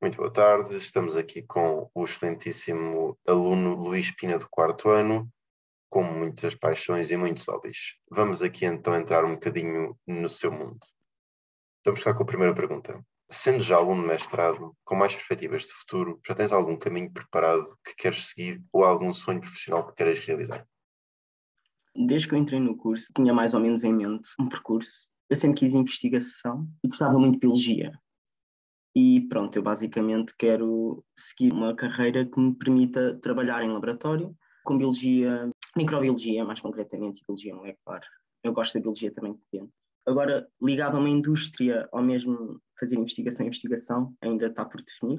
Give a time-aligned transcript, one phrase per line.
[0.00, 5.26] Muito boa tarde, estamos aqui com o excelentíssimo aluno Luís Pina do quarto ano,
[5.88, 7.96] com muitas paixões e muitos hobbies.
[8.10, 10.78] Vamos aqui então entrar um bocadinho no seu mundo.
[11.82, 13.02] Vamos ficar com a primeira pergunta.
[13.30, 17.64] Sendo já aluno de mestrado, com mais perspectivas de futuro, já tens algum caminho preparado
[17.82, 20.68] que queres seguir ou algum sonho profissional que queres realizar?
[21.96, 25.10] Desde que eu entrei no curso, tinha mais ou menos em mente um percurso.
[25.30, 27.98] Eu sempre quis investigação e gostava muito de biologia.
[28.98, 34.78] E pronto, eu basicamente quero seguir uma carreira que me permita trabalhar em laboratório com
[34.78, 38.00] biologia, microbiologia mais concretamente, e biologia molecular.
[38.42, 39.70] Eu gosto da biologia também depende.
[40.06, 45.18] Agora, ligado a uma indústria ou mesmo fazer investigação e investigação, ainda está por definir.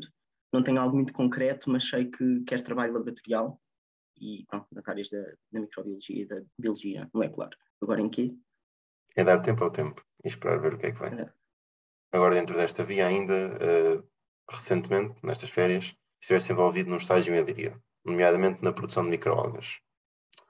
[0.51, 3.61] Não tenho algo muito concreto, mas sei que quero trabalho laboratorial
[4.19, 7.51] e pronto, nas áreas da, da microbiologia e da biologia molecular.
[7.79, 8.35] Agora em quê?
[9.15, 11.13] É dar tempo ao tempo e esperar ver o que é que vai.
[11.13, 11.31] É
[12.11, 14.03] agora dentro desta via ainda, uh,
[14.49, 19.79] recentemente, nestas férias, estiveste envolvido num estágio em Aliria, nomeadamente na produção de microalgas.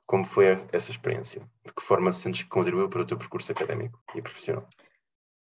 [0.06, 1.42] Como foi essa experiência?
[1.66, 4.68] De que forma sentes que contribuiu para o teu percurso académico e profissional?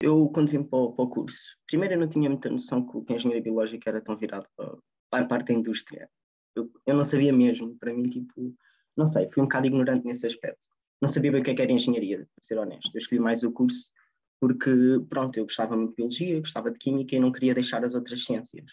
[0.01, 3.13] Eu, quando vim para o, para o curso, primeiro eu não tinha muita noção que,
[3.13, 4.77] a engenharia biológica era tão virado para,
[5.09, 6.09] para a parte da indústria.
[6.55, 8.53] Eu, eu não sabia mesmo, para mim, tipo,
[8.97, 10.67] não sei, fui um bocado ignorante nesse aspecto.
[11.01, 12.93] Não sabia bem o que, é que era engenharia, para ser honesto.
[12.93, 13.91] Eu escolhi mais o curso
[14.39, 14.71] porque,
[15.09, 18.23] pronto, eu gostava muito de biologia, gostava de química e não queria deixar as outras
[18.23, 18.71] ciências.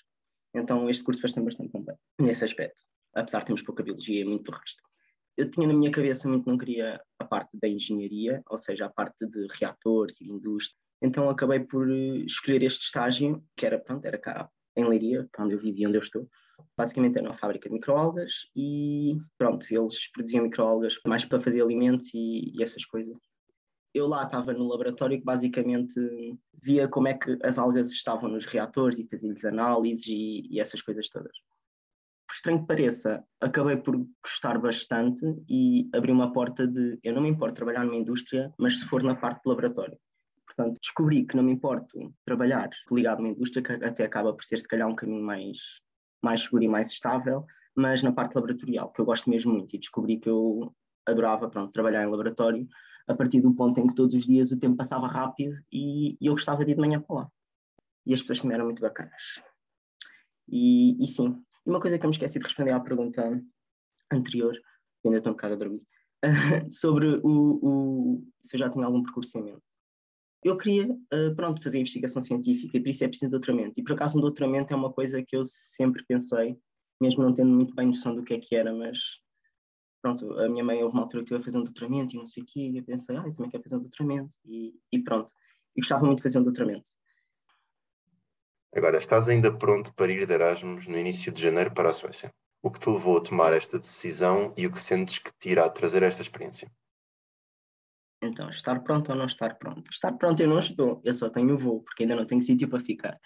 [0.54, 2.82] Então este curso faz-me bastante completo nesse aspecto,
[3.14, 4.82] apesar de termos pouca biologia e muito resto.
[5.36, 8.88] Eu tinha na minha cabeça muito não queria a parte da engenharia, ou seja, a
[8.88, 10.78] parte de reatores e de indústria.
[11.02, 15.58] Então acabei por escolher este estágio, que era, pronto, era cá em Leiria, onde eu
[15.58, 16.28] vivo e onde eu estou.
[16.76, 22.14] Basicamente era uma fábrica de microalgas e pronto, eles produziam microalgas mais para fazer alimentos
[22.14, 23.14] e, e essas coisas
[23.96, 25.98] eu lá estava no laboratório que basicamente
[26.62, 30.82] via como é que as algas estavam nos reatores e fazia-lhes análises e, e, essas
[30.82, 31.38] coisas todas.
[32.26, 37.22] Por estranho que pareça, acabei por gostar bastante e abri uma porta de eu não
[37.22, 39.96] me importo trabalhar numa indústria, mas se for na parte de laboratório.
[40.44, 44.44] Portanto, descobri que não me importo trabalhar ligado a uma indústria, que até acaba por
[44.44, 45.58] ser se calhar um caminho mais,
[46.22, 47.44] mais seguro e mais estável,
[47.76, 50.74] mas na parte laboratorial, que eu gosto mesmo muito e descobri que eu
[51.06, 52.66] adorava pronto, trabalhar em laboratório
[53.06, 56.26] a partir do ponto em que todos os dias o tempo passava rápido e, e
[56.26, 57.30] eu gostava de ir de manhã para lá.
[58.04, 59.42] E as pessoas também eram muito bacanas.
[60.48, 63.42] E, e sim, e uma coisa que eu me esqueci de responder à pergunta
[64.12, 64.56] anterior,
[65.04, 65.82] ainda estou um bocado a dormir,
[66.70, 69.64] sobre o, o, se eu já tinha algum percurso em mente.
[70.44, 73.80] Eu queria, uh, pronto, fazer investigação científica e por isso é preciso doutoramento.
[73.80, 76.56] E por acaso um doutoramento é uma coisa que eu sempre pensei,
[77.00, 79.20] mesmo não tendo muito bem noção do que é que era, mas
[80.06, 82.26] pronto, a minha mãe houve uma altura que teve a fazer um doutoramento e não
[82.26, 85.02] sei o quê, e eu pensei, ah, eu também quero fazer um doutoramento, e, e
[85.02, 85.32] pronto.
[85.74, 86.88] E gostava muito de fazer um doutoramento.
[88.72, 92.32] Agora, estás ainda pronto para ir de Erasmus no início de janeiro para a Suécia?
[92.62, 95.68] O que te levou a tomar esta decisão e o que sentes que te irá
[95.68, 96.70] trazer esta experiência?
[98.22, 99.90] Então, estar pronto ou não estar pronto?
[99.90, 102.80] Estar pronto eu não estou, eu só tenho voo, porque ainda não tenho sítio para
[102.80, 103.18] ficar.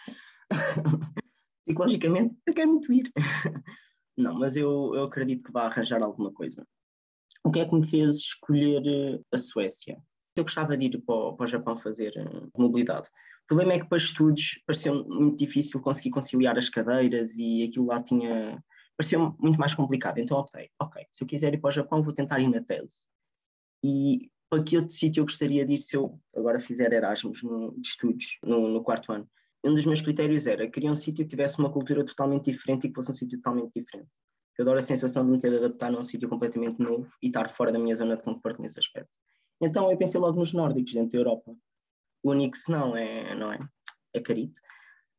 [1.66, 3.12] Psicologicamente, eu quero muito ir.
[4.20, 6.66] Não, mas eu, eu acredito que vai arranjar alguma coisa.
[7.42, 9.98] O que é que me fez escolher eh, a Suécia?
[10.36, 13.08] Eu gostava de ir para o, para o Japão fazer eh, mobilidade.
[13.44, 17.86] O problema é que para estudos pareceu muito difícil conseguir conciliar as cadeiras e aquilo
[17.86, 18.62] lá tinha.
[18.96, 20.18] pareceu muito mais complicado.
[20.18, 23.04] Então optei, ok, se eu quiser ir para o Japão, vou tentar ir na tese.
[23.82, 27.72] E para que outro sítio eu gostaria de ir se eu agora fizer Erasmus no,
[27.78, 29.28] de estudos no, no quarto ano?
[29.64, 32.88] Um dos meus critérios era queria um sítio que tivesse uma cultura totalmente diferente e
[32.88, 34.08] que fosse um sítio totalmente diferente.
[34.58, 37.50] Eu adoro a sensação de me ter de adaptar num sítio completamente novo e estar
[37.50, 39.16] fora da minha zona de conforto nesse aspecto.
[39.60, 41.54] Então eu pensei logo nos nórdicos, dentro da Europa.
[42.22, 43.58] O único se não é, não é,
[44.14, 44.60] é carito.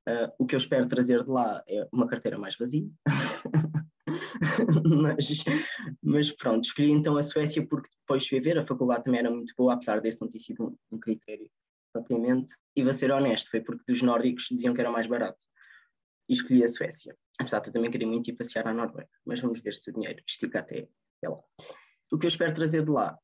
[0.07, 2.87] Uh, o que eu espero trazer de lá é uma carteira mais vazia.
[4.85, 5.43] mas,
[6.03, 9.53] mas, pronto, escolhi então a Suécia porque depois fui ver, a faculdade também era muito
[9.55, 11.49] boa, apesar desse não ter sido um, um critério
[11.91, 15.45] propriamente, e vou ser honesto, foi porque dos nórdicos diziam que era mais barato.
[16.29, 17.15] E escolhi a Suécia.
[17.39, 19.93] Apesar de eu também queria muito ir passear à Noruega, mas vamos ver se o
[19.93, 21.41] dinheiro estica até, até lá.
[22.11, 23.17] O que eu espero trazer de lá?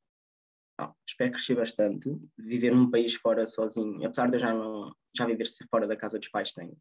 [0.80, 5.26] Ah, espero crescer bastante, viver num país fora sozinho, apesar de eu já não já
[5.26, 6.78] viver fora da casa dos pais, tenho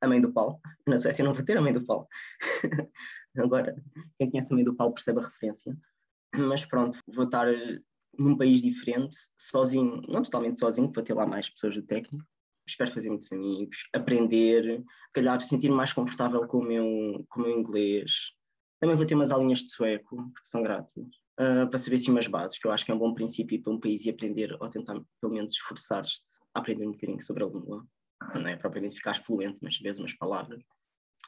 [0.00, 0.60] a mãe do Paulo.
[0.86, 2.06] Na Suécia não vou ter a mãe do Paulo.
[3.36, 3.74] Agora,
[4.18, 5.76] quem conhece a mãe do Paulo percebe a referência.
[6.34, 7.46] Mas pronto, vou estar
[8.18, 12.24] num país diferente, sozinho, não totalmente sozinho, para ter lá mais pessoas do técnico.
[12.66, 14.82] Espero fazer muitos amigos, aprender,
[15.12, 18.32] calhar sentir-me mais confortável com o, meu, com o meu inglês.
[18.80, 20.94] Também vou ter umas aulinhas de sueco, porque são grátis,
[21.40, 23.72] uh, para saber sim umas bases, que eu acho que é um bom princípio para
[23.72, 26.20] um país e aprender, ou tentar pelo menos esforçar-te
[26.54, 27.86] a aprender um bocadinho sobre a língua.
[28.34, 30.62] Não é propriamente ficar fluente, mas saber umas palavras.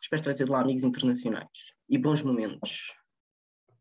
[0.01, 1.49] espero trazer de lá amigos internacionais
[1.89, 2.93] e bons momentos.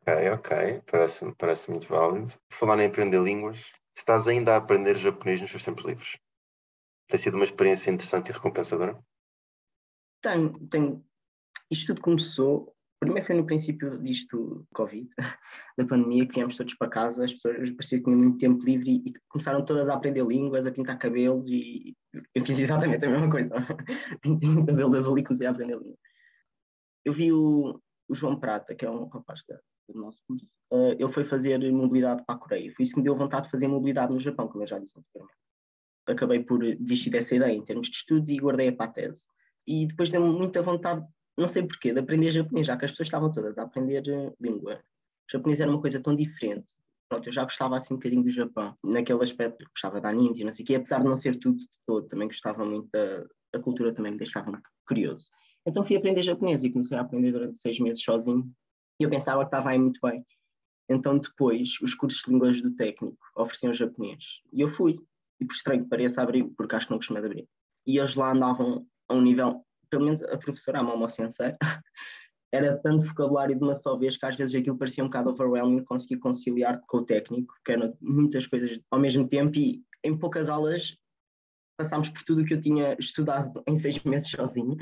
[0.08, 2.32] Ok, ok, parece, parece muito válido.
[2.52, 6.20] Falar em aprender línguas, estás ainda a aprender japonês nos teus tempos livres?
[7.08, 9.00] Tem sido uma experiência interessante e recompensadora?
[10.22, 11.06] Tenho, tenho.
[11.72, 15.08] Isto tudo começou Primeiro foi no princípio disto, Covid,
[15.78, 18.90] da pandemia, que viemos todos para casa, as pessoas pareciam que tinham muito tempo livre
[18.90, 21.96] e, e, começaram todas a aprender línguas, a pintar cabelos e
[22.34, 23.54] eu fiz exatamente a mesma coisa.
[24.22, 26.00] Pintei um cabelo azul e comecei a aprender línguas.
[27.04, 29.54] Eu vi o, o João Prata, que é um rapaz que
[29.94, 32.74] do nosso curso, uh, ele foi fazer mobilidade para a Coreia.
[32.76, 34.98] Foi isso que me deu vontade de fazer mobilidade no Japão, como eu já disse
[34.98, 35.40] anteriormente.
[36.08, 39.28] Acabei por desistir dessa ideia em termos de estudos e guardei-a para a tese.
[39.66, 41.04] E depois deu-me muita vontade
[41.38, 44.36] não sei porquê, de aprender japonês, já que as pessoas estavam todas a aprender uh,
[44.40, 44.76] língua.
[45.28, 46.72] O japonês era uma coisa tão diferente.
[47.10, 50.44] Pronto, eu já gostava assim um bocadinho do Japão, naquele aspecto, gostava de animes e
[50.44, 53.26] não sei o quê, apesar de não ser tudo de todo, também gostava muito da
[53.54, 54.52] a cultura, também me deixava
[54.86, 55.30] curioso.
[55.66, 58.52] Então fui aprender japonês e comecei a aprender durante seis meses sozinho
[59.00, 60.26] e eu pensava que estava aí muito bem.
[60.90, 65.00] Então depois, os cursos de línguas do técnico ofereciam japonês e eu fui.
[65.40, 67.48] E por estranho que pareça, abri, porque acho que não costumo abrir.
[67.86, 71.52] E eles lá andavam a um nível pelo menos a professora, a Sensei,
[72.52, 75.84] era tanto vocabulário de uma só vez que às vezes aquilo parecia um bocado overwhelming,
[75.84, 80.50] conseguia conciliar com o técnico, que eram muitas coisas ao mesmo tempo e em poucas
[80.50, 80.98] aulas
[81.78, 84.78] passámos por tudo o que eu tinha estudado em seis meses sozinho,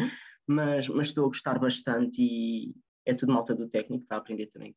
[0.47, 4.47] mas, mas estou a gostar bastante e é tudo malta do técnico, está a aprender
[4.47, 4.75] também.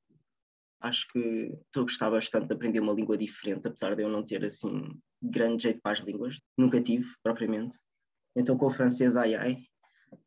[0.80, 4.24] Acho que estou a gostar bastante de aprender uma língua diferente, apesar de eu não
[4.24, 7.78] ter assim grande jeito para as línguas, nunca tive propriamente.
[8.36, 9.58] Então com o francês, ai ai,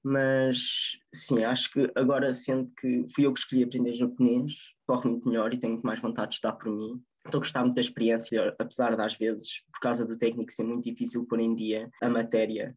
[0.03, 4.53] mas sim, acho que agora sendo que fui eu que escolhi aprender japonês,
[4.87, 7.01] corre muito melhor e tenho muito mais vontade de estudar por mim.
[7.25, 10.63] Estou a gostar muito da experiência, apesar de às vezes, por causa do técnico ser
[10.63, 12.75] muito difícil pôr em dia a matéria.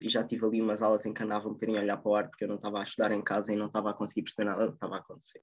[0.00, 2.14] E já tive ali umas aulas em que andava um bocadinho a olhar para o
[2.14, 4.44] ar porque eu não estava a estudar em casa e não estava a conseguir perceber
[4.44, 5.42] nada do que estava a acontecer.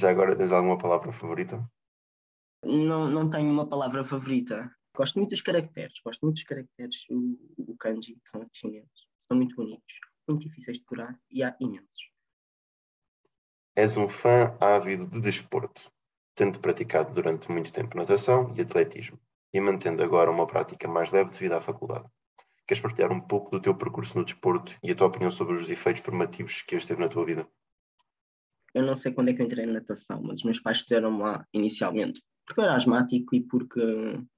[0.00, 1.68] Já agora tens alguma palavra favorita?
[2.64, 4.70] Não, não tenho uma palavra favorita.
[4.94, 9.36] Gosto muito dos caracteres, gosto muito dos caracteres, o, o kanji, que são chineses são
[9.36, 12.10] muito bonitos, muito difíceis de curar e há imensos.
[13.74, 15.92] És um fã ávido de desporto,
[16.34, 19.20] tendo praticado durante muito tempo natação e atletismo,
[19.52, 22.08] e mantendo agora uma prática mais leve devido à faculdade.
[22.66, 25.70] Queres partilhar um pouco do teu percurso no desporto e a tua opinião sobre os
[25.70, 27.48] efeitos formativos que este teve na tua vida?
[28.74, 31.46] Eu não sei quando é que eu entrei na natação, mas meus pais fizeram lá
[31.52, 33.80] inicialmente, porque eu era asmático e porque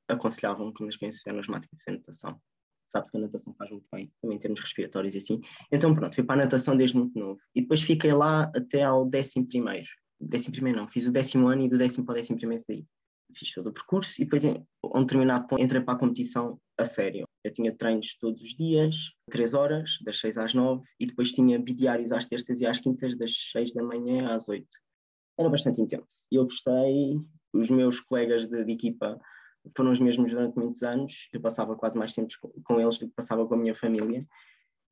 [0.08, 2.40] aconselhavam que nas crianças eram asmáticas fazer natação
[2.88, 5.40] sabe-se que a natação faz muito bem, também em termos respiratórios e assim.
[5.70, 7.38] Então pronto, fui para a natação desde muito novo.
[7.54, 9.86] E depois fiquei lá até ao décimo primeiro.
[10.20, 12.84] Décimo primeiro não, fiz o décimo ano e do décimo para o décimo primeiro saí.
[13.36, 16.84] Fiz todo o percurso e depois, a um determinado ponto, entrei para a competição a
[16.84, 17.26] sério.
[17.44, 21.58] Eu tinha treinos todos os dias, três horas, das seis às nove, e depois tinha
[21.58, 24.78] bidiários às terças e às quintas, das seis da manhã às oito.
[25.38, 26.26] Era bastante intenso.
[26.30, 27.20] Eu gostei,
[27.52, 29.20] os meus colegas de, de equipa
[29.76, 31.28] foram os mesmos durante muitos anos.
[31.32, 32.28] Eu passava quase mais tempo
[32.64, 34.26] com eles do que passava com a minha família.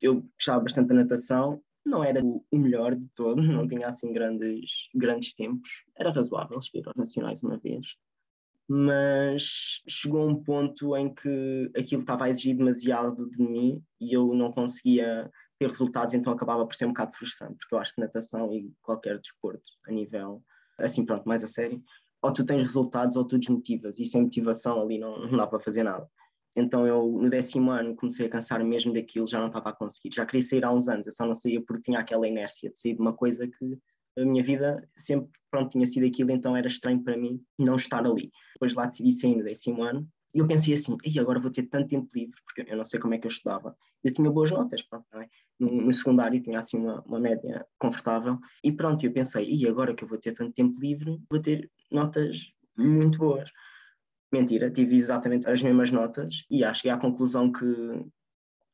[0.01, 4.89] Eu gostava bastante da natação, não era o melhor de todo, não tinha assim grandes,
[4.95, 5.85] grandes tempos.
[5.97, 7.97] Era razoável, cheguei aos nacionais uma vez.
[8.69, 14.35] Mas chegou um ponto em que aquilo estava a exigir demasiado de mim e eu
[14.35, 18.01] não conseguia ter resultados, então acabava por ser um bocado frustrante, porque eu acho que
[18.01, 20.43] natação e qualquer desporto a nível,
[20.79, 21.83] assim pronto, mais a sério,
[22.21, 25.61] ou tu tens resultados ou tu desmotivas, e sem motivação ali não, não dá para
[25.61, 26.09] fazer nada.
[26.57, 30.15] Então eu no décimo ano comecei a cansar mesmo daquilo, já não estava a conseguir,
[30.15, 32.81] já queria sair há uns anos, eu só não saía porque tinha aquela inércia de
[32.81, 33.79] sair de uma coisa que
[34.19, 38.05] a minha vida sempre pronto, tinha sido aquilo, então era estranho para mim não estar
[38.07, 38.31] ali.
[38.55, 41.63] Depois lá decidi sair no décimo ano e eu pensei assim, e agora vou ter
[41.63, 43.75] tanto tempo livre, porque eu não sei como é que eu estudava.
[44.05, 45.29] Eu tinha boas notas, pronto, é?
[45.59, 48.39] no, no, secundário tinha assim uma, uma média confortável.
[48.63, 51.71] E pronto, eu pensei, e agora que eu vou ter tanto tempo livre, vou ter
[51.91, 53.51] notas muito boas.
[54.31, 57.65] Mentira, tive exatamente as mesmas notas e acho que é à conclusão que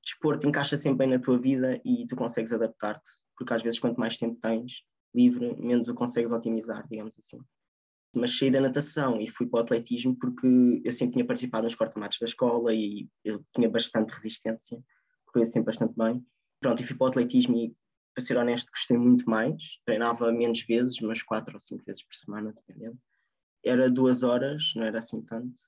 [0.02, 4.00] desporto encaixa sempre bem na tua vida e tu consegues adaptar-te, porque às vezes quanto
[4.00, 4.82] mais tempo tens
[5.14, 7.38] livre, menos o consegues otimizar, digamos assim
[8.12, 10.46] mas saí da natação e fui para o atletismo porque
[10.84, 14.78] eu sempre tinha participado nos corta-matos da escola e eu tinha bastante resistência,
[15.26, 16.24] corria sempre bastante bem.
[16.60, 17.74] Pronto, e fui para o atletismo e,
[18.14, 19.80] para ser honesto, gostei muito mais.
[19.86, 22.98] Treinava menos vezes, mas quatro ou cinco vezes por semana, dependendo.
[23.64, 25.58] Era duas horas, não era assim tanto.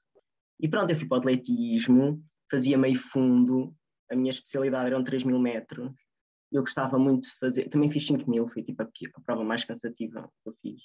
[0.60, 3.74] E pronto, eu fui para o atletismo, fazia meio fundo,
[4.10, 5.90] a minha especialidade eram 3 mil metros.
[6.54, 9.64] Eu gostava muito de fazer, também fiz 5 mil, foi tipo a, a prova mais
[9.64, 10.80] cansativa que eu fiz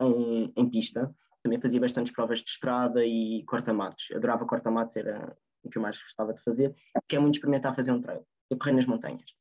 [0.00, 1.14] em, em pista.
[1.42, 4.08] Também fazia bastantes provas de estrada e corta-matos.
[4.14, 6.74] Adorava corta-matos, era o que eu mais gostava de fazer,
[7.06, 9.34] que é muito experimentar fazer um trail, eu correr nas montanhas.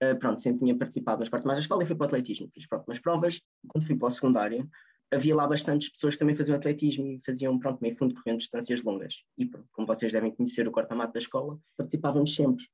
[0.00, 2.48] uh, pronto, sempre tinha participado nas mais da escola e fui para o atletismo.
[2.54, 4.70] Fiz nas provas, quando fui para o secundário,
[5.12, 8.82] havia lá bastantes pessoas que também faziam atletismo e faziam, pronto, meio fundo correndo distâncias
[8.82, 9.24] longas.
[9.36, 12.64] E como vocês devem conhecer o corta-mato da escola, participávamos sempre.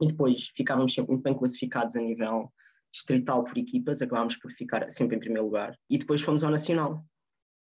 [0.00, 2.52] E depois ficávamos sempre muito bem classificados a nível
[2.92, 5.76] distrital por equipas, acabámos por ficar sempre em primeiro lugar.
[5.90, 7.04] E depois fomos ao Nacional.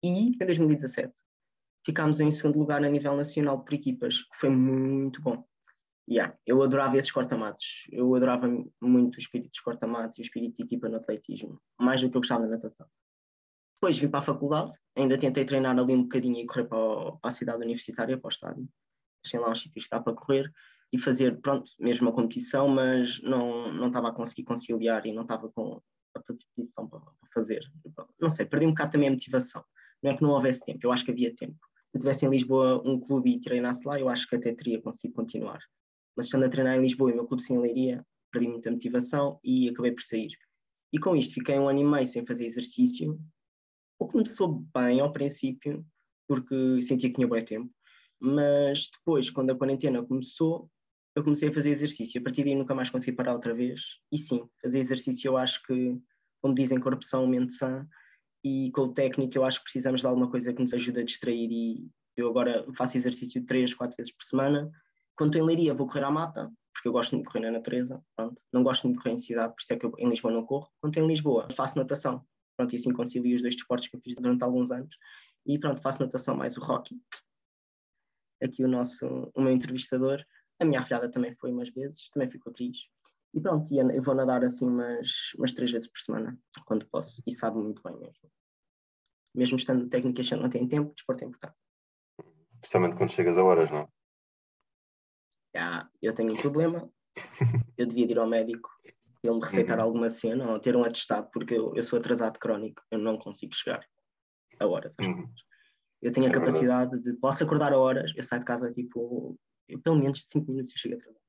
[0.03, 1.13] E em 2017
[1.86, 5.44] ficámos em segundo lugar a nível nacional por equipas, que foi muito bom.
[6.10, 7.86] Yeah, eu adorava esses corta-matos.
[7.89, 8.48] Eu adorava
[8.82, 12.18] muito o espírito dos corta-matos e o espírito de equipa no atletismo, mais do que
[12.18, 12.88] eu gostava da natação.
[13.75, 17.32] Depois vim para a faculdade, ainda tentei treinar ali um bocadinho e correr para, a
[17.32, 18.68] cidade universitária, para o estádio.
[19.25, 20.51] Achei lá uns sítios que dá para correr
[20.93, 25.23] e fazer, pronto, mesmo a competição, mas não, não estava a conseguir conciliar e não
[25.23, 25.81] estava com
[26.15, 27.62] a predisposição para, para fazer.
[28.21, 29.63] Não sei, perdi um bocado também a motivação.
[30.01, 31.57] Não é que não houvesse tempo, eu acho que havia tempo.
[31.89, 34.81] Se eu tivesse em Lisboa um clube e treinasse lá, eu acho que até teria
[34.81, 35.59] conseguido continuar
[36.15, 39.39] mas estando a treinar em Lisboa e o meu clube sem leiria, perdi muita motivação
[39.43, 40.31] e acabei por sair.
[40.91, 43.19] E com isto fiquei um ano e meio sem fazer exercício,
[44.00, 45.85] o que começou bem ao princípio,
[46.27, 47.71] porque sentia que tinha bom tempo,
[48.19, 50.69] mas depois, quando a quarentena começou,
[51.15, 52.20] eu comecei a fazer exercício.
[52.20, 54.00] A partir daí nunca mais consegui parar outra vez.
[54.12, 55.98] E sim, fazer exercício eu acho que,
[56.41, 57.88] como dizem, corpo são, mente sã,
[58.43, 61.03] e com o técnico eu acho que precisamos de alguma coisa que nos ajude a
[61.03, 64.72] distrair e eu agora faço exercício três, quatro vezes por semana
[65.15, 68.03] quando estou em Leiria, vou correr à mata, porque eu gosto de correr na natureza.
[68.15, 68.41] Pronto.
[68.51, 70.70] Não gosto de correr em cidade, por isso é que eu em Lisboa não corro.
[70.82, 72.25] Quando estou em Lisboa, faço natação.
[72.58, 74.96] Pronto, e assim concilio os dois desportos que eu fiz durante alguns anos.
[75.46, 77.00] E pronto, faço natação mais o Rocky.
[78.41, 80.24] Aqui o nosso, o meu entrevistador.
[80.63, 82.88] A minha afilhada também foi umas vezes, também ficou atriz.
[83.34, 87.32] E pronto, eu vou nadar assim umas, umas três vezes por semana, quando posso, e
[87.32, 88.32] sabe muito bem mesmo.
[89.36, 91.62] Mesmo estando técnicas que não tem tempo, desporto é importante.
[92.62, 93.89] Principalmente quando chegas a horas, não?
[95.58, 96.89] ah, eu tenho um problema,
[97.77, 98.70] eu devia ir ao médico,
[99.22, 99.84] ele me receitar uhum.
[99.84, 103.53] alguma cena ou ter um atestado, porque eu, eu sou atrasado crónico, eu não consigo
[103.53, 103.86] chegar
[104.60, 105.24] a horas uhum.
[106.01, 107.13] Eu tenho a é capacidade verdade.
[107.13, 110.72] de, posso acordar a horas, eu saio de casa tipo, eu, pelo menos 5 minutos
[110.74, 111.24] eu chego atrasado.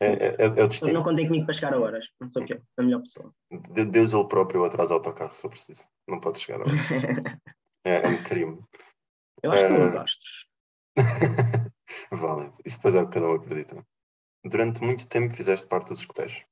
[0.00, 0.92] É, é, é, o destino.
[0.92, 3.32] Não contem comigo para chegar a horas, não sou eu, a melhor pessoa.
[3.90, 6.74] Deus ele próprio atrasa o autocarro se for preciso, não pode chegar a horas.
[7.84, 8.62] é, é um crime.
[9.42, 10.46] Eu acho que são os astros.
[12.10, 12.56] Válido.
[12.64, 13.86] Isso depois é o que cada um acredita.
[14.44, 16.44] Durante muito tempo fizeste parte dos escuteiros.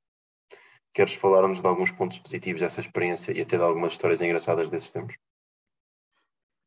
[0.93, 4.91] Queres falar-nos de alguns pontos positivos dessa experiência e até de algumas histórias engraçadas desses
[4.91, 5.17] tempos?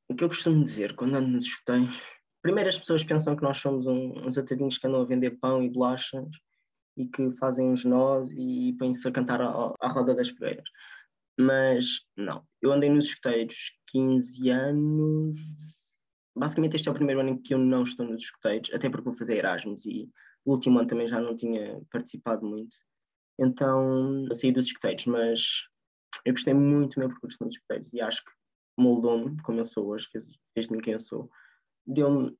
[0.09, 2.01] O que eu costumo dizer quando ando nos escuteiros,
[2.47, 5.61] primeiro as pessoas pensam que nós somos um, uns atadinhos que andam a vender pão
[5.61, 6.29] e bolachas
[6.95, 10.63] e que fazem uns nós e põem-se a cantar à, roda das fogueiras.
[11.37, 15.37] Mas não, eu andei nos escuteiros 15 anos,
[16.37, 19.09] basicamente este é o primeiro ano em que eu não estou nos escuteiros, até porque
[19.09, 20.09] vou fazer Erasmus e
[20.45, 22.77] o último ano também já não tinha participado muito.
[23.37, 25.41] Então saí dos escuteiros, mas
[26.23, 28.31] eu gostei muito do meu percurso nos escuteiros e acho que
[28.79, 31.29] moldou-me como eu sou hoje, fez, fez de mim quem eu sou.
[31.87, 32.37] Deu-me,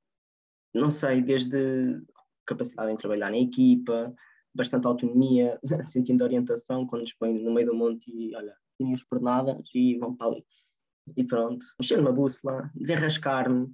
[0.74, 2.00] não sei, desde
[2.46, 4.14] capacidade em trabalhar na equipa,
[4.54, 9.02] bastante autonomia, sentindo orientação quando nos põe no meio do monte e olha, tinha as
[9.04, 10.46] pernadas e vão para ali.
[11.16, 13.72] E pronto, mexer numa bússola, desenrascar-me,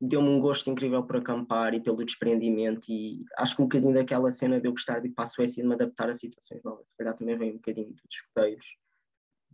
[0.00, 4.30] deu-me um gosto incrível por acampar e pelo desprendimento e acho que um bocadinho daquela
[4.30, 6.62] cena de eu gostar de ir para a Suécia e de me adaptar a situações
[6.62, 6.86] novas.
[6.86, 8.66] Se calhar também vem um bocadinho dos escuteiros.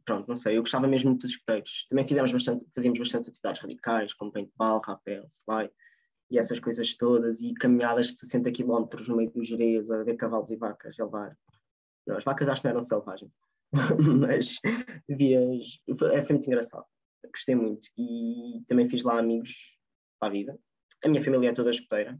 [0.06, 1.84] Pronto, não sei, eu gostava mesmo muito dos escuteiros.
[1.90, 5.72] Também fizemos bastante, fazíamos bastante atividades radicais, como paintball, rapel, slide
[6.30, 10.16] e essas coisas todas e caminhadas de 60 km no meio dos gerês a ver
[10.16, 11.36] cavalos e vacas a levar.
[12.06, 13.32] Não, as vacas acho que não eram selvagens,
[14.20, 14.60] mas
[15.08, 16.84] vias, foi, foi muito engraçado.
[17.28, 19.76] Gostei muito e também fiz lá amigos
[20.20, 20.58] para a vida.
[21.04, 22.16] A minha família é toda escoteira.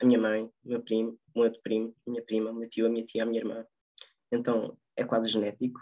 [0.00, 2.86] A minha mãe, o meu primo, o meu outro primo, minha prima, o meu tio,
[2.86, 3.64] a minha tia, a minha irmã.
[4.32, 5.80] Então é quase genético.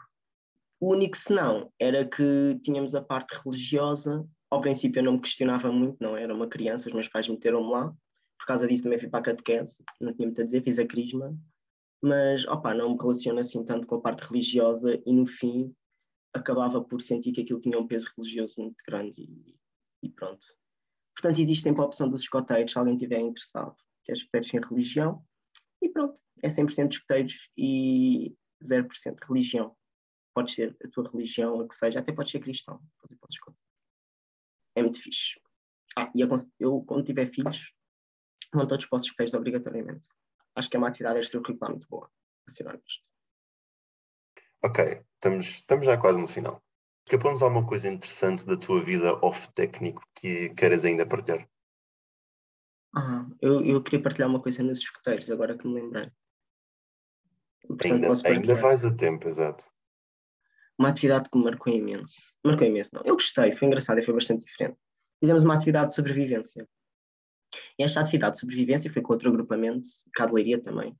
[0.80, 4.26] O único senão era que tínhamos a parte religiosa.
[4.50, 7.70] Ao princípio eu não me questionava muito, não era uma criança, os meus pais meteram-me
[7.70, 7.94] lá.
[8.38, 10.86] Por causa disso também fui para a catequese, não tinha muito a dizer, fiz a
[10.86, 11.36] crisma.
[12.02, 15.74] Mas, opa, não me relaciono assim tanto com a parte religiosa e no fim
[16.32, 19.54] acabava por sentir que aquilo tinha um peso religioso muito grande e,
[20.02, 20.46] e pronto.
[21.14, 24.60] Portanto, existe sempre a opção dos escoteiros, se alguém estiver interessado, que é escoteiros sem
[24.60, 25.22] religião.
[25.82, 28.34] E pronto, é 100% escoteiros e
[28.64, 29.76] 0% religião.
[30.34, 32.80] Pode ser a tua religião, a que seja, até pode ser cristão.
[33.00, 33.52] Pode ser,
[34.76, 35.40] É muito fixe.
[35.96, 37.74] Ah, e eu, quando tiver filhos,
[38.52, 40.08] vão todos para os escoteiros obrigatoriamente.
[40.54, 42.10] Acho que é uma atividade extracurricular muito boa,
[42.46, 43.08] a ser honesto.
[44.62, 46.62] Ok, estamos, estamos já quase no final.
[47.06, 51.48] Escapamos alguma coisa interessante da tua vida off-técnico que queres ainda partilhar?
[52.94, 56.10] Ah, eu, eu queria partilhar uma coisa nos escuteiros, agora que me lembrei.
[57.66, 59.64] Portanto, ainda, posso ainda vais a tempo, exato.
[60.80, 62.34] Uma atividade que me marcou imenso.
[62.42, 63.02] Marcou imenso, não.
[63.04, 64.78] Eu gostei, foi engraçado e foi bastante diferente.
[65.22, 66.66] Fizemos uma atividade de sobrevivência.
[67.78, 70.96] E esta atividade de sobrevivência foi com outro agrupamento, cá de Leiria também,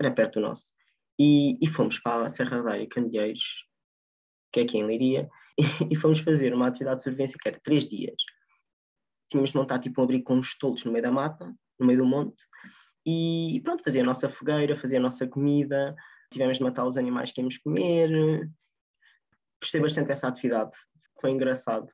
[0.00, 0.72] era perto do nosso.
[1.16, 3.64] E, e fomos para a Serra da Área Candeeiros,
[4.52, 5.62] que é aqui em Leiria, e,
[5.94, 8.16] e fomos fazer uma atividade de sobrevivência que era três dias.
[9.30, 12.00] Tínhamos de montar tipo um abrigo com uns tolos no meio da mata, no meio
[12.00, 12.42] do monte,
[13.06, 15.94] e pronto, fazer a nossa fogueira, fazer a nossa comida,
[16.32, 18.10] tivemos de matar os animais que íamos comer.
[19.64, 20.76] Gostei bastante dessa atividade,
[21.22, 21.90] foi engraçado.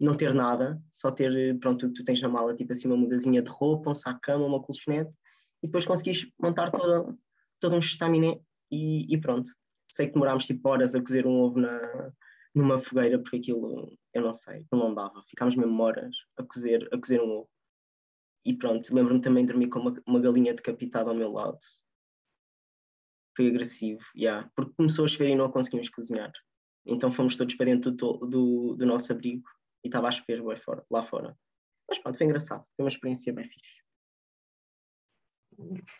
[0.00, 3.50] Não ter nada, só ter, pronto, tu tens na mala tipo assim uma mudazinha de
[3.50, 5.14] roupa, um saco de cama, uma colchonete,
[5.62, 7.14] e depois conseguis montar toda,
[7.60, 9.50] todo um estaminé e, e, pronto.
[9.92, 12.10] Sei que demorámos tipo horas a cozer um ovo na,
[12.54, 15.22] numa fogueira, porque aquilo, eu não sei, não dava.
[15.28, 17.50] Ficámos mesmo horas a cozer, a cozer um ovo.
[18.46, 21.58] E pronto, lembro-me também de dormir com uma, uma galinha decapitada ao meu lado.
[23.36, 26.32] Foi agressivo, yeah, porque começou a chover e não conseguimos cozinhar.
[26.86, 29.48] Então fomos todos para dentro do, do, do nosso abrigo
[29.84, 31.36] e estava a chover bem fora, lá fora.
[31.88, 33.80] Mas pronto, foi engraçado, foi uma experiência bem fixe.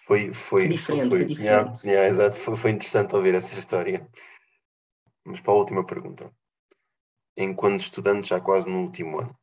[0.06, 1.42] Foi, foi, diferente, foi, foi diferente.
[1.42, 4.08] Yeah, yeah, exato, foi, foi interessante ouvir essa história.
[5.24, 6.32] Vamos para a última pergunta.
[7.36, 9.38] Enquanto estudante, já quase no último ano,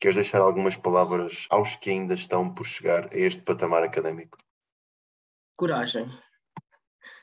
[0.00, 4.36] queres deixar algumas palavras aos que ainda estão por chegar a este patamar académico?
[5.56, 6.06] Coragem.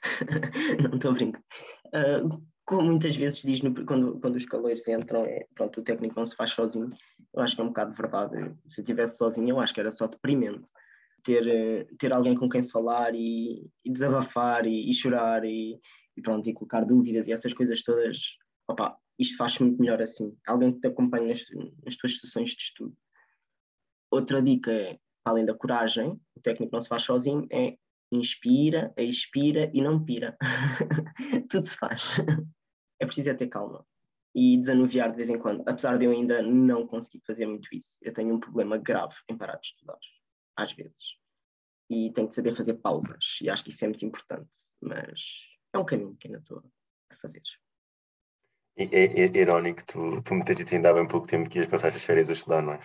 [0.81, 1.43] não estou a brincar.
[1.87, 6.13] Uh, como muitas vezes diz no, quando, quando os calores entram, é, pronto, o técnico
[6.15, 6.91] não se faz sozinho.
[7.33, 8.35] Eu acho que é um bocado de verdade.
[8.69, 10.71] Se eu estivesse sozinho, eu acho que era só deprimente.
[11.23, 15.79] Ter, ter alguém com quem falar e, e desabafar e, e chorar e,
[16.15, 18.37] e, pronto, e colocar dúvidas e essas coisas todas.
[18.67, 20.37] Opa, isto faz muito melhor assim.
[20.45, 21.45] Alguém que te acompanhe nas,
[21.83, 22.95] nas tuas sessões de estudo.
[24.11, 27.75] Outra dica é, além da coragem, o técnico não se faz sozinho, é
[28.11, 30.37] inspira, expira e não pira.
[31.49, 32.19] Tudo se faz.
[32.99, 33.85] É preciso é ter calma
[34.35, 37.97] e desanuviar de vez em quando, apesar de eu ainda não conseguir fazer muito isso.
[38.01, 39.97] Eu tenho um problema grave em parar de estudar,
[40.55, 41.17] às vezes.
[41.89, 45.19] E tenho que saber fazer pausas, e acho que isso é muito importante, mas
[45.73, 46.63] é um caminho que ainda estou
[47.09, 47.41] a fazer.
[48.77, 51.57] É, é, é irónico, tu, tu me tens dito ainda há bem pouco tempo que
[51.57, 52.79] ias passar as férias a estudar, não é?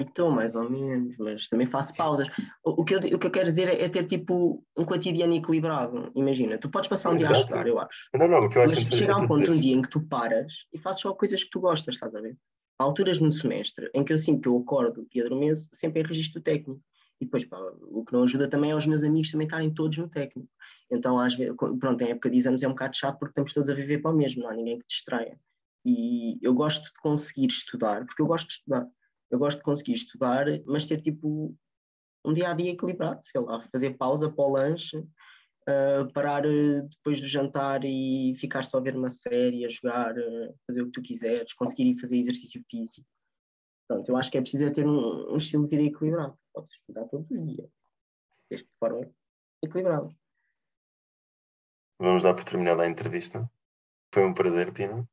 [0.00, 2.28] Estou mais ou menos, mas também faço pausas.
[2.64, 5.34] O, o, que, eu, o que eu quero dizer é, é, ter tipo um cotidiano
[5.34, 6.10] equilibrado.
[6.14, 7.32] Imagina, tu podes passar um Exato.
[7.32, 8.08] dia a estudar, eu acho.
[8.14, 9.88] Não, não, o que eu acho mas chega a um ponto, um dia em que
[9.88, 12.36] tu paras e fazes só coisas que tu gostas, estás a ver?
[12.78, 16.04] Há alturas no semestre em que eu sinto que eu acordo e adormeço sempre em
[16.04, 16.82] registro técnico.
[17.20, 19.96] E depois, pá, o que não ajuda também é os meus amigos também estarem todos
[19.96, 20.50] no técnico.
[20.90, 23.70] Então, às vezes, pronto, em época de exames é um bocado chato porque estamos todos
[23.70, 25.38] a viver para o mesmo, não há ninguém que te distraia.
[25.84, 28.88] E eu gosto de conseguir estudar, porque eu gosto de estudar
[29.32, 31.56] eu gosto de conseguir estudar, mas ter tipo
[32.24, 36.88] um dia a dia equilibrado, sei lá, fazer pausa para o lanche, uh, parar uh,
[36.88, 40.86] depois do jantar e ficar só a ver uma série, a jogar, uh, fazer o
[40.86, 43.08] que tu quiseres, conseguir ir fazer exercício físico.
[43.88, 46.38] Pronto, eu acho que é preciso é ter um, um estilo de vida equilibrado.
[46.52, 47.70] Podes estudar todos os dias,
[48.50, 49.10] desde de forma
[49.64, 50.14] equilibrada.
[51.98, 53.50] Vamos dar por terminada a entrevista.
[54.12, 55.08] Foi um prazer, Pina.